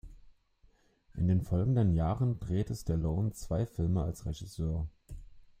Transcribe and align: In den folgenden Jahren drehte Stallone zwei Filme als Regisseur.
In 1.13 1.27
den 1.27 1.43
folgenden 1.43 1.93
Jahren 1.93 2.39
drehte 2.39 2.73
Stallone 2.73 3.33
zwei 3.33 3.67
Filme 3.67 4.01
als 4.01 4.25
Regisseur. 4.25 4.87